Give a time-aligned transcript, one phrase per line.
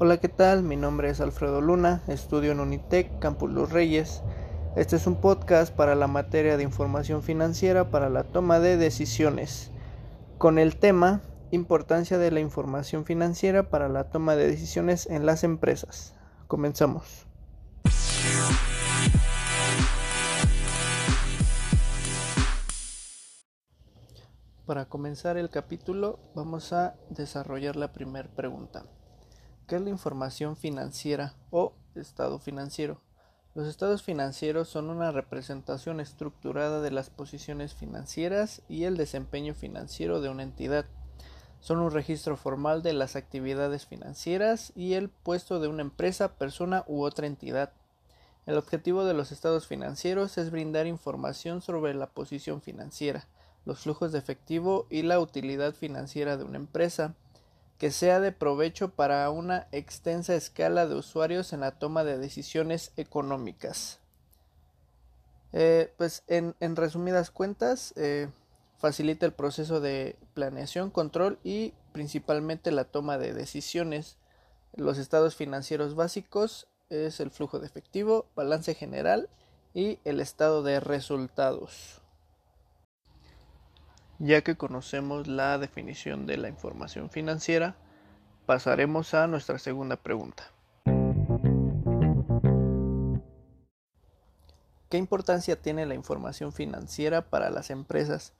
[0.00, 0.64] Hola, ¿qué tal?
[0.64, 4.24] Mi nombre es Alfredo Luna, estudio en Unitec, Campus Los Reyes.
[4.74, 9.70] Este es un podcast para la materia de información financiera para la toma de decisiones,
[10.36, 11.22] con el tema
[11.52, 16.16] Importancia de la información financiera para la toma de decisiones en las empresas.
[16.48, 17.28] Comenzamos.
[24.66, 28.86] Para comenzar el capítulo vamos a desarrollar la primera pregunta.
[29.66, 33.00] ¿Qué es la información financiera o estado financiero?
[33.54, 40.20] Los estados financieros son una representación estructurada de las posiciones financieras y el desempeño financiero
[40.20, 40.84] de una entidad.
[41.60, 46.84] Son un registro formal de las actividades financieras y el puesto de una empresa, persona
[46.86, 47.72] u otra entidad.
[48.44, 53.28] El objetivo de los estados financieros es brindar información sobre la posición financiera,
[53.64, 57.14] los flujos de efectivo y la utilidad financiera de una empresa,
[57.84, 62.92] que sea de provecho para una extensa escala de usuarios en la toma de decisiones
[62.96, 64.00] económicas.
[65.52, 68.30] Eh, pues en, resumidas cuentas, eh,
[68.78, 74.16] facilita el proceso de planeación, control y principalmente la toma de decisiones.
[74.74, 79.28] Los estados financieros básicos es el flujo de efectivo, balance general
[79.74, 82.00] y el estado de resultados.
[84.18, 87.76] Ya que conocemos la definición de la información financiera,
[88.46, 90.44] pasaremos a nuestra segunda pregunta.
[94.88, 98.32] ¿Qué importancia tiene la información financiera para las empresas?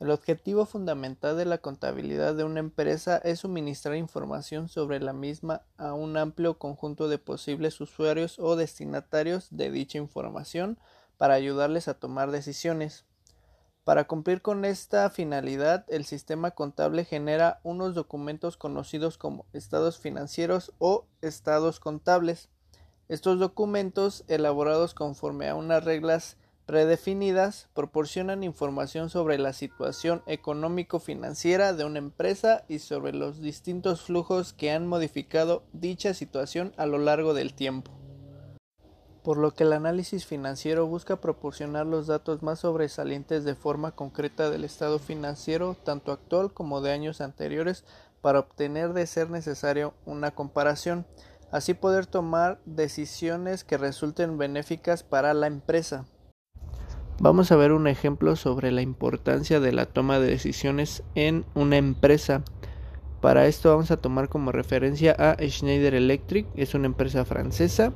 [0.00, 5.62] El objetivo fundamental de la contabilidad de una empresa es suministrar información sobre la misma
[5.76, 10.78] a un amplio conjunto de posibles usuarios o destinatarios de dicha información
[11.16, 13.04] para ayudarles a tomar decisiones.
[13.84, 20.72] Para cumplir con esta finalidad, el sistema contable genera unos documentos conocidos como estados financieros
[20.78, 22.48] o estados contables.
[23.10, 31.84] Estos documentos, elaborados conforme a unas reglas predefinidas, proporcionan información sobre la situación económico-financiera de
[31.84, 37.34] una empresa y sobre los distintos flujos que han modificado dicha situación a lo largo
[37.34, 37.92] del tiempo
[39.24, 44.50] por lo que el análisis financiero busca proporcionar los datos más sobresalientes de forma concreta
[44.50, 47.84] del estado financiero, tanto actual como de años anteriores,
[48.20, 51.06] para obtener de ser necesario una comparación,
[51.50, 56.04] así poder tomar decisiones que resulten benéficas para la empresa.
[57.18, 61.78] Vamos a ver un ejemplo sobre la importancia de la toma de decisiones en una
[61.78, 62.42] empresa.
[63.22, 67.94] Para esto vamos a tomar como referencia a Schneider Electric, es una empresa francesa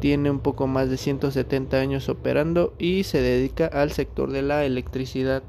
[0.00, 4.64] tiene un poco más de 170 años operando y se dedica al sector de la
[4.64, 5.42] electricidad.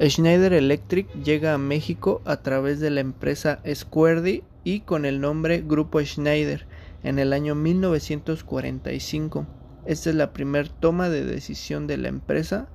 [0.00, 5.62] Schneider Electric llega a México a través de la empresa Squardi y con el nombre
[5.66, 6.66] Grupo Schneider
[7.02, 9.46] en el año 1945.
[9.86, 12.68] Esta es la primera toma de decisión de la empresa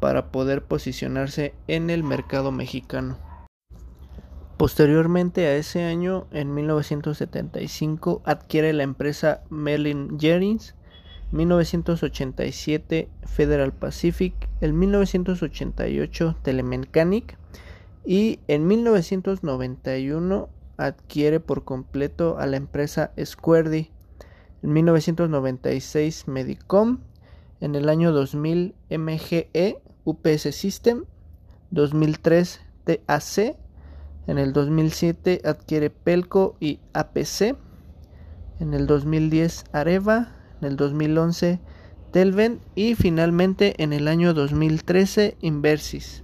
[0.00, 3.18] para poder posicionarse en el mercado mexicano.
[4.64, 10.74] Posteriormente a ese año, en 1975, adquiere la empresa Merlin Jerins,
[11.32, 14.32] 1987 Federal Pacific,
[14.62, 17.36] en 1988 Telemechanic
[18.06, 20.48] y en 1991
[20.78, 23.90] adquiere por completo a la empresa Squardi,
[24.62, 27.00] en 1996 Medicom,
[27.60, 31.04] en el año 2000 MGE UPS System,
[31.70, 33.63] 2003 TAC
[34.26, 37.56] en el 2007 adquiere Pelco y APC.
[38.60, 40.36] En el 2010 Areva.
[40.60, 41.58] En el 2011
[42.10, 42.60] Telven.
[42.74, 46.22] Y finalmente en el año 2013 Inversis.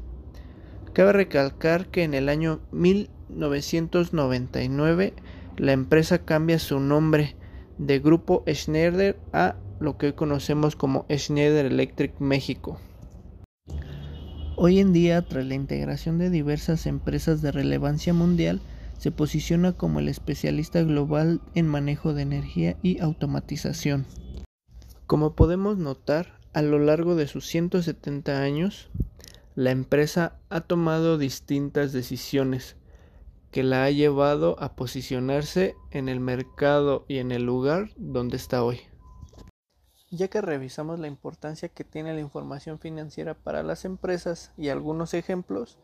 [0.92, 5.14] Cabe recalcar que en el año 1999
[5.56, 7.36] la empresa cambia su nombre
[7.78, 12.78] de Grupo Schneider a lo que hoy conocemos como Schneider Electric México.
[14.62, 18.60] Hoy en día, tras la integración de diversas empresas de relevancia mundial,
[18.98, 24.04] se posiciona como el especialista global en manejo de energía y automatización.
[25.07, 28.91] Como podemos notar, a lo largo de sus 170 años,
[29.54, 32.77] la empresa ha tomado distintas decisiones
[33.51, 38.63] que la ha llevado a posicionarse en el mercado y en el lugar donde está
[38.63, 38.90] hoy.
[40.12, 45.15] Ya que revisamos la importancia que tiene la información financiera para las empresas y algunos
[45.15, 45.78] ejemplos,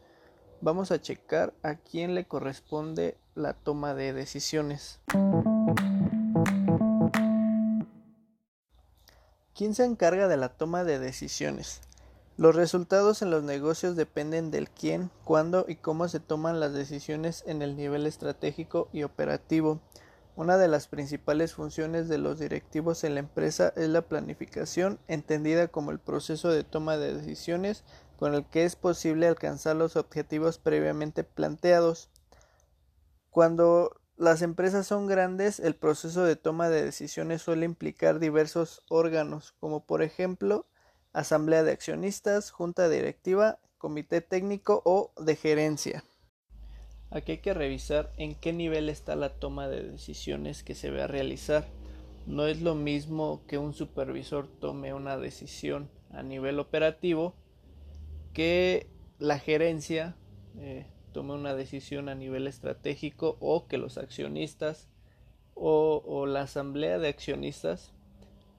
[0.60, 4.98] vamos a checar a quién le corresponde la toma de decisiones.
[9.54, 11.80] ¿Quién se encarga de la toma de decisiones?
[12.36, 17.44] Los resultados en los negocios dependen del quién, cuándo y cómo se toman las decisiones
[17.46, 19.80] en el nivel estratégico y operativo.
[20.36, 25.68] Una de las principales funciones de los directivos en la empresa es la planificación, entendida
[25.68, 27.84] como el proceso de toma de decisiones
[28.18, 32.10] con el que es posible alcanzar los objetivos previamente planteados.
[33.30, 39.54] Cuando las empresas son grandes, el proceso de toma de decisiones suele implicar diversos órganos,
[39.58, 40.66] como por ejemplo
[41.14, 46.04] asamblea de accionistas, junta directiva, comité técnico o de gerencia.
[47.10, 51.04] Aquí hay que revisar en qué nivel está la toma de decisiones que se va
[51.04, 51.66] a realizar.
[52.26, 57.34] No es lo mismo que un supervisor tome una decisión a nivel operativo
[58.32, 58.88] que
[59.18, 60.16] la gerencia
[60.58, 64.88] eh, tome una decisión a nivel estratégico o que los accionistas
[65.54, 67.92] o, la asamblea de accionistas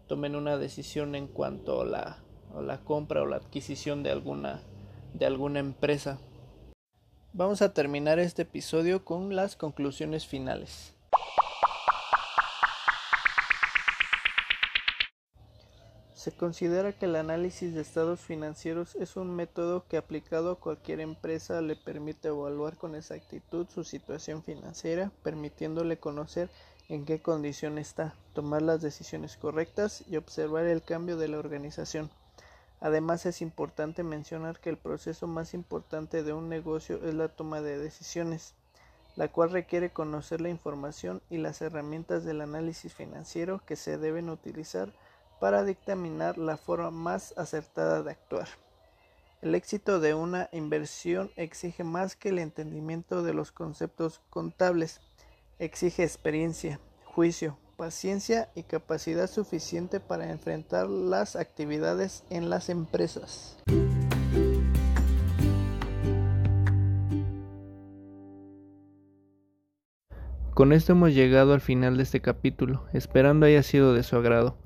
[0.07, 2.17] tomen una decisión en cuanto a la,
[2.55, 4.63] a la compra o la adquisición de alguna,
[5.13, 6.17] de alguna empresa.
[7.33, 10.93] Vamos a terminar este episodio con las conclusiones finales.
[16.15, 20.99] Se considera que el análisis de estados financieros es un método que aplicado a cualquier
[20.99, 26.49] empresa le permite evaluar con exactitud su situación financiera, permitiéndole conocer
[26.89, 32.09] en qué condición está, tomar las decisiones correctas y observar el cambio de la organización.
[32.79, 37.61] Además es importante mencionar que el proceso más importante de un negocio es la toma
[37.61, 38.53] de decisiones,
[39.15, 44.29] la cual requiere conocer la información y las herramientas del análisis financiero que se deben
[44.29, 44.93] utilizar
[45.39, 48.47] para dictaminar la forma más acertada de actuar.
[49.41, 54.99] El éxito de una inversión exige más que el entendimiento de los conceptos contables,
[55.59, 63.55] exige experiencia, juicio, paciencia y capacidad suficiente para enfrentar las actividades en las empresas.
[70.55, 74.57] Con esto hemos llegado al final de este capítulo, esperando haya sido de su agrado.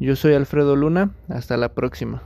[0.00, 2.22] Yo soy Alfredo Luna, hasta la próxima.